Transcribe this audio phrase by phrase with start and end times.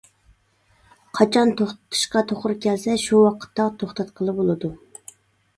[1.19, 4.73] قاچان توختىتىشقا توغرا كەلسە شۇ ۋاقىتتا توختاتقىلى بولىدۇ.